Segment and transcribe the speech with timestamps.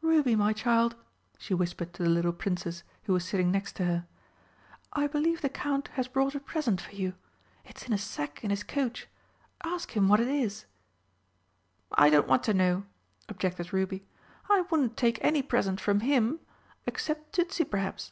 [0.00, 0.96] "Ruby, my child,"
[1.38, 4.06] she whispered to the little Princess, who was sitting next to her,
[4.92, 7.14] "I believe the Count has brought a present for you.
[7.64, 9.06] It's in a sack in his coach.
[9.62, 10.64] Ask him what it is."
[11.92, 12.86] "I don't want to know,"
[13.28, 14.04] objected Ruby,
[14.50, 16.40] "I wouldn't take any present from him
[16.84, 18.10] except Tützi, perhaps."